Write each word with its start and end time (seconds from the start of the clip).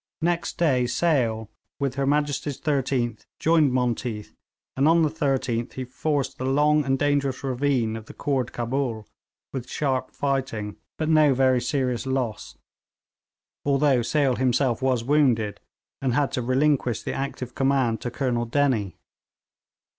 Next 0.23 0.57
day 0.57 0.87
Sale, 0.87 1.47
with 1.77 1.93
H.M.'s 1.93 2.41
13th, 2.41 3.27
joined 3.37 3.71
Monteath, 3.71 4.33
and 4.75 4.87
on 4.87 5.03
the 5.03 5.11
13th 5.11 5.73
he 5.73 5.83
forced 5.85 6.39
the 6.39 6.45
long 6.45 6.83
and 6.83 6.97
dangerous 6.97 7.43
ravine 7.43 7.95
of 7.95 8.07
the 8.07 8.15
Khoord 8.15 8.51
Cabul 8.51 9.07
with 9.53 9.69
sharp 9.69 10.09
fighting, 10.09 10.77
but 10.97 11.07
no 11.07 11.35
very 11.35 11.61
serious 11.61 12.07
loss, 12.07 12.57
although 13.63 14.01
Sale 14.01 14.37
himself 14.37 14.81
was 14.81 15.03
wounded, 15.03 15.59
and 16.01 16.15
had 16.15 16.31
to 16.31 16.41
relinquish 16.41 17.03
the 17.03 17.13
active 17.13 17.53
command 17.53 18.01
to 18.01 18.09
Colonel 18.09 18.45
Dennie. 18.45 18.97